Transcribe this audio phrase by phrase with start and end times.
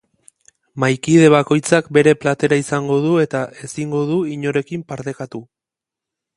[0.83, 5.47] Mahaikide bakoitzak bere platera izango du eta ezingo da inorekin partekatu.